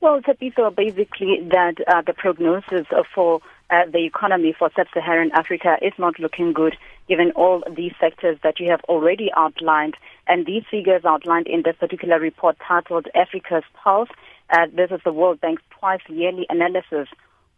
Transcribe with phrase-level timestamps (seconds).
[0.00, 5.92] Well, Tapiso, basically that uh, the prognosis for uh, the economy for sub-Saharan Africa is
[5.98, 6.74] not looking good,
[7.06, 9.98] given all these sectors that you have already outlined.
[10.26, 14.08] And these figures outlined in this particular report titled Africa's Pulse.
[14.48, 17.08] Uh, this is the World Bank's twice yearly analysis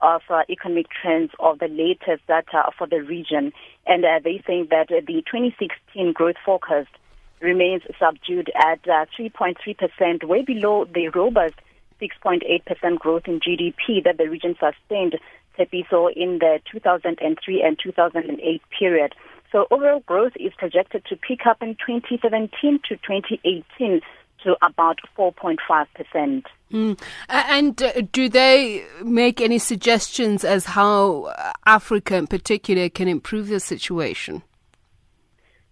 [0.00, 3.52] of uh, economic trends of the latest data for the region.
[3.86, 6.90] And uh, they think that the 2016 growth forecast
[7.40, 11.54] remains subdued at 3.3%, uh, way below the robust
[12.03, 15.18] 6.8% growth in GDP that the region sustained
[15.58, 19.14] Tepiso in the 2003 and 2008 period.
[19.53, 24.00] So overall growth is projected to pick up in 2017 to 2018
[24.45, 26.43] to about 4.5%.
[26.73, 27.00] Mm.
[27.29, 31.32] And uh, do they make any suggestions as how
[31.67, 34.42] Africa in particular can improve the situation?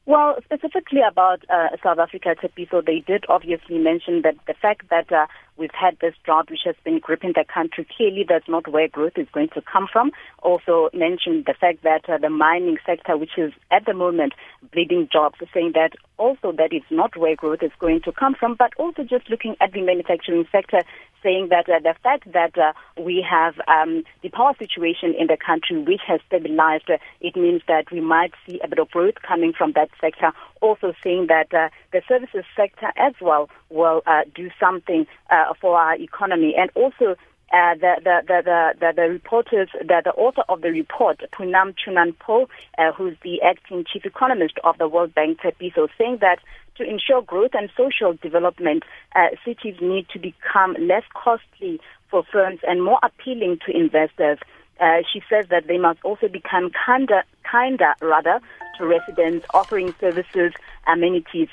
[0.06, 5.10] Well, specifically about uh, South Africa, Tepiso, they did obviously mention that the fact that
[5.12, 5.26] uh,
[5.60, 9.12] we've had this drought which has been gripping the country clearly that's not where growth
[9.16, 10.10] is going to come from.
[10.42, 14.32] Also mentioned the fact that uh, the mining sector, which is at the moment
[14.72, 18.56] bleeding jobs, saying that also that is not where growth is going to come from,
[18.58, 20.80] but also just looking at the manufacturing sector,
[21.22, 25.36] saying that uh, the fact that uh, we have um, the power situation in the
[25.36, 29.16] country which has stabilized, uh, it means that we might see a bit of growth
[29.26, 30.32] coming from that sector.
[30.62, 35.76] Also saying that uh, the services sector as well will uh, do something uh, for
[35.76, 36.54] our economy.
[36.56, 37.16] And also
[37.52, 42.48] uh, the, the, the, the, the reporters, the, the author of the report, Punam Chuhan-Pole,
[42.78, 46.38] uh, who's the acting chief economist of the World Bank, Tepiso, saying that
[46.76, 48.84] to ensure growth and social development,
[49.16, 54.38] uh, cities need to become less costly for firms and more appealing to investors.
[54.80, 58.40] Uh, she says that they must also become kinder, kinder rather
[58.78, 60.52] to residents, offering services,
[60.86, 61.48] amenities.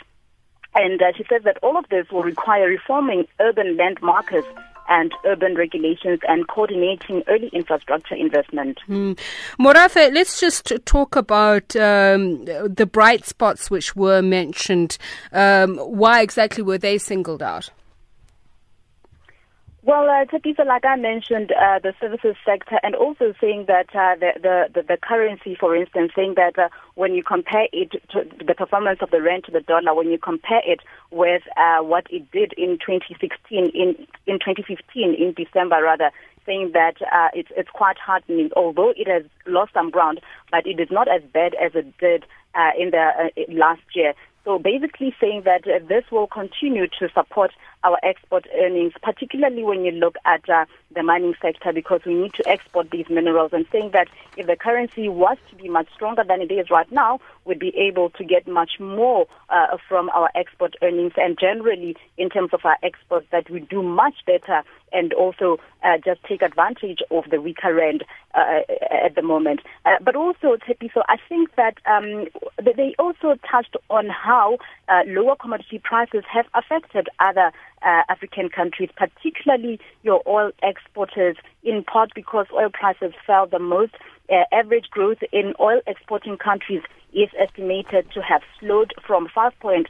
[0.77, 4.47] And uh, she says that all of this will require reforming urban land markets
[4.89, 8.77] and urban regulations and coordinating early infrastructure investment.
[8.87, 9.17] Mm.
[9.59, 14.97] Morafe, let's just talk about um, the bright spots which were mentioned.
[15.33, 17.69] Um, why exactly were they singled out?
[19.83, 20.25] Well, uh,
[20.65, 24.97] like I mentioned, uh, the services sector, and also saying that uh, the, the, the
[24.97, 29.21] currency, for instance, saying that uh, when you compare it to the performance of the
[29.21, 33.69] rand to the dollar, when you compare it with uh, what it did in 2016,
[33.69, 33.95] in
[34.25, 36.11] in 2015, in December rather,
[36.45, 38.49] saying that uh, it's it's quite heartening.
[38.55, 40.19] Although it has lost some ground,
[40.51, 44.13] but it is not as bad as it did uh, in the uh, last year.
[44.47, 47.51] So basically saying that uh, this will continue to support
[47.83, 50.65] our export earnings, particularly when you look at uh,
[50.95, 53.51] the mining sector, because we need to export these minerals.
[53.53, 56.91] And saying that if the currency was to be much stronger than it is right
[56.91, 61.13] now, we'd be able to get much more uh, from our export earnings.
[61.17, 64.63] And generally, in terms of our exports, that we do much better
[64.93, 68.61] and also uh, just take advantage of the weaker rand uh,
[68.91, 69.61] at the moment.
[69.85, 72.27] Uh, but also, Tepi, so I think that um,
[72.57, 74.57] they also touched on how
[74.87, 77.51] uh, lower commodity prices have affected other
[77.81, 83.93] uh, African countries, particularly your oil exporters, in part because oil prices fell the most.
[84.29, 86.81] Uh, average growth in oil exporting countries
[87.13, 89.85] is estimated to have slowed from 5.4%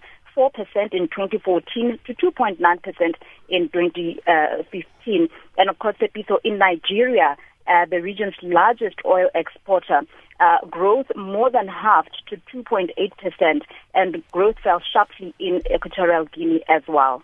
[0.92, 3.14] in 2014 to 2.9%
[3.50, 5.30] in 2015.
[5.58, 5.96] And of course,
[6.28, 7.36] so in Nigeria,
[7.68, 10.02] uh, the region's largest oil exporter,
[10.40, 13.62] uh, growth more than halved to 2.8%,
[13.94, 17.24] and growth fell sharply in Equatorial Guinea as well.